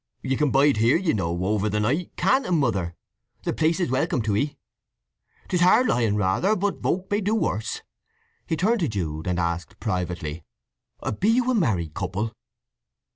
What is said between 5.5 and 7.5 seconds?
hard lying, rather, but volk may do